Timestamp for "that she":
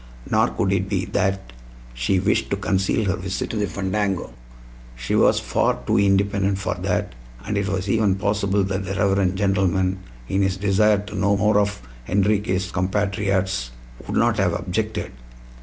1.05-2.19